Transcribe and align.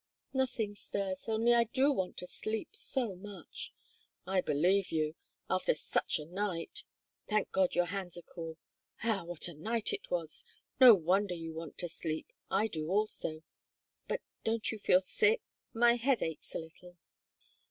"Nothing, 0.33 0.73
Stas; 0.73 1.29
only 1.29 1.53
I 1.53 1.65
do 1.65 1.91
want 1.91 2.17
to 2.17 2.25
sleep 2.25 2.75
so 2.75 3.15
much." 3.15 3.71
"I 4.25 4.41
believe 4.41 4.91
you! 4.91 5.13
After 5.47 5.75
such 5.75 6.17
a 6.17 6.25
night! 6.25 6.85
Thank 7.27 7.51
God, 7.51 7.75
your 7.75 7.85
hands 7.85 8.17
are 8.17 8.23
cool. 8.23 8.57
Ah, 9.03 9.23
what 9.23 9.47
a 9.47 9.53
night 9.53 9.93
it 9.93 10.09
was! 10.09 10.43
No 10.79 10.95
wonder 10.95 11.35
you 11.35 11.53
want 11.53 11.77
to 11.77 11.87
sleep. 11.87 12.33
I 12.49 12.65
do 12.65 12.87
also. 12.89 13.43
But 14.07 14.21
don't 14.43 14.71
you 14.71 14.79
feel 14.79 15.01
sick?" 15.01 15.43
"My 15.71 15.97
head 15.97 16.23
aches 16.23 16.55
a 16.55 16.59
little." 16.59 16.97